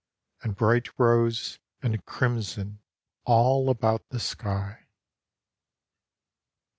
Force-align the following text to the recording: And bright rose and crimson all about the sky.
And 0.41 0.55
bright 0.55 0.87
rose 0.97 1.59
and 1.83 2.03
crimson 2.07 2.79
all 3.25 3.69
about 3.69 4.09
the 4.09 4.19
sky. 4.19 4.87